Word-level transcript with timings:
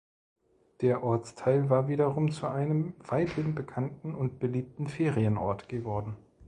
Der 0.81 1.03
Ortsteil 1.03 1.69
war 1.69 1.87
wiederum 1.87 2.31
zu 2.31 2.47
einem 2.47 2.95
weithin 3.07 3.53
bekannten 3.53 4.15
und 4.15 4.39
beliebten 4.39 4.87
Ferienort 4.87 5.69
geworden. 5.69 6.17